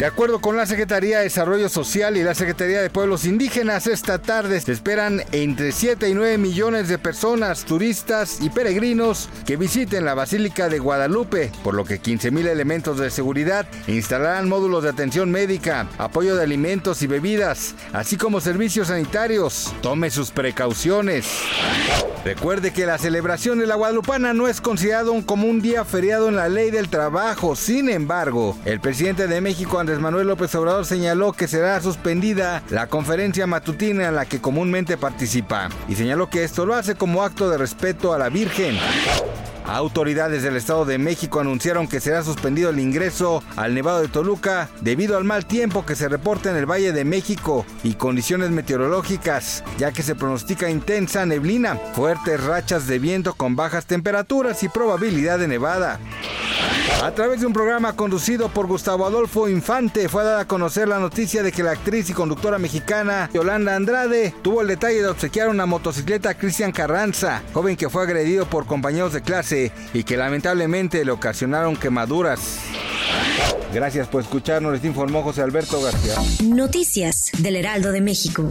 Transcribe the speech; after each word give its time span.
De 0.00 0.06
acuerdo 0.06 0.40
con 0.40 0.56
la 0.56 0.64
Secretaría 0.64 1.18
de 1.18 1.24
Desarrollo 1.24 1.68
Social 1.68 2.16
y 2.16 2.22
la 2.22 2.34
Secretaría 2.34 2.80
de 2.80 2.88
Pueblos 2.88 3.26
Indígenas, 3.26 3.86
esta 3.86 4.18
tarde 4.18 4.58
se 4.58 4.72
esperan 4.72 5.22
entre 5.30 5.72
7 5.72 6.08
y 6.08 6.14
9 6.14 6.38
millones 6.38 6.88
de 6.88 6.96
personas, 6.96 7.66
turistas 7.66 8.38
y 8.40 8.48
peregrinos 8.48 9.28
que 9.44 9.58
visiten 9.58 10.06
la 10.06 10.14
Basílica 10.14 10.70
de 10.70 10.78
Guadalupe, 10.78 11.52
por 11.62 11.74
lo 11.74 11.84
que 11.84 11.98
15 11.98 12.30
mil 12.30 12.46
elementos 12.46 12.96
de 12.96 13.10
seguridad 13.10 13.66
instalarán 13.88 14.48
módulos 14.48 14.84
de 14.84 14.88
atención 14.88 15.30
médica, 15.30 15.86
apoyo 15.98 16.34
de 16.34 16.44
alimentos 16.44 17.02
y 17.02 17.06
bebidas, 17.06 17.74
así 17.92 18.16
como 18.16 18.40
servicios 18.40 18.88
sanitarios. 18.88 19.70
Tome 19.82 20.08
sus 20.08 20.30
precauciones. 20.30 21.26
Recuerde 22.24 22.70
que 22.72 22.84
la 22.84 22.98
celebración 22.98 23.58
de 23.58 23.66
la 23.66 23.76
Guadalupana 23.76 24.34
no 24.34 24.46
es 24.46 24.60
considerado 24.60 25.14
como 25.24 25.46
un 25.46 25.62
día 25.62 25.86
feriado 25.86 26.28
en 26.28 26.36
la 26.36 26.50
ley 26.50 26.70
del 26.70 26.90
trabajo. 26.90 27.56
Sin 27.56 27.88
embargo, 27.88 28.58
el 28.66 28.78
presidente 28.78 29.26
de 29.26 29.40
México, 29.40 29.78
Andrés 29.78 29.89
Manuel 29.98 30.28
López 30.28 30.54
Obrador 30.54 30.86
señaló 30.86 31.32
que 31.32 31.48
será 31.48 31.80
suspendida 31.80 32.62
la 32.70 32.86
conferencia 32.86 33.46
matutina 33.46 34.08
en 34.08 34.14
la 34.14 34.26
que 34.26 34.40
comúnmente 34.40 34.96
participa 34.96 35.68
y 35.88 35.96
señaló 35.96 36.30
que 36.30 36.44
esto 36.44 36.66
lo 36.66 36.74
hace 36.74 36.94
como 36.94 37.24
acto 37.24 37.50
de 37.50 37.58
respeto 37.58 38.12
a 38.12 38.18
la 38.18 38.28
Virgen. 38.28 38.78
Autoridades 39.66 40.42
del 40.42 40.56
Estado 40.56 40.84
de 40.84 40.98
México 40.98 41.40
anunciaron 41.40 41.86
que 41.86 42.00
será 42.00 42.22
suspendido 42.22 42.70
el 42.70 42.80
ingreso 42.80 43.42
al 43.56 43.74
Nevado 43.74 44.00
de 44.00 44.08
Toluca 44.08 44.68
debido 44.80 45.16
al 45.16 45.24
mal 45.24 45.46
tiempo 45.46 45.86
que 45.86 45.96
se 45.96 46.08
reporta 46.08 46.50
en 46.50 46.56
el 46.56 46.70
Valle 46.70 46.92
de 46.92 47.04
México 47.04 47.64
y 47.82 47.94
condiciones 47.94 48.50
meteorológicas, 48.50 49.64
ya 49.78 49.92
que 49.92 50.02
se 50.02 50.14
pronostica 50.14 50.70
intensa 50.70 51.24
neblina, 51.26 51.76
fuertes 51.94 52.42
rachas 52.42 52.86
de 52.86 52.98
viento 52.98 53.34
con 53.34 53.56
bajas 53.56 53.86
temperaturas 53.86 54.62
y 54.62 54.68
probabilidad 54.68 55.38
de 55.38 55.48
nevada. 55.48 56.00
A 57.02 57.12
través 57.12 57.40
de 57.40 57.46
un 57.46 57.52
programa 57.52 57.96
conducido 57.96 58.50
por 58.50 58.66
Gustavo 58.66 59.06
Adolfo 59.06 59.48
Infante 59.48 60.08
fue 60.08 60.22
dada 60.22 60.40
a 60.40 60.44
conocer 60.44 60.86
la 60.86 60.98
noticia 60.98 61.42
de 61.42 61.50
que 61.50 61.62
la 61.62 61.70
actriz 61.72 62.10
y 62.10 62.12
conductora 62.12 62.58
mexicana 62.58 63.30
Yolanda 63.32 63.74
Andrade 63.74 64.34
tuvo 64.42 64.60
el 64.60 64.68
detalle 64.68 65.00
de 65.00 65.08
obsequiar 65.08 65.48
una 65.48 65.64
motocicleta 65.64 66.30
a 66.30 66.34
Cristian 66.34 66.72
Carranza, 66.72 67.42
joven 67.54 67.76
que 67.76 67.88
fue 67.88 68.02
agredido 68.02 68.44
por 68.44 68.66
compañeros 68.66 69.14
de 69.14 69.22
clase 69.22 69.72
y 69.94 70.04
que 70.04 70.18
lamentablemente 70.18 71.04
le 71.04 71.10
ocasionaron 71.12 71.74
quemaduras. 71.74 72.58
Gracias 73.72 74.08
por 74.08 74.22
escucharnos, 74.22 74.72
les 74.72 74.84
informó 74.84 75.22
José 75.22 75.42
Alberto 75.42 75.80
García. 75.80 76.16
Noticias 76.44 77.30
del 77.38 77.56
Heraldo 77.56 77.92
de 77.92 78.00
México. 78.00 78.48